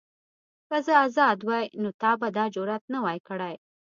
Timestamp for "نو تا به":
1.81-2.29